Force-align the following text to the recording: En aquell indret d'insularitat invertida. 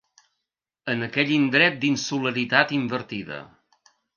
En 0.93 1.07
aquell 1.07 1.33
indret 1.35 1.77
d'insularitat 1.83 2.75
invertida. 2.81 3.39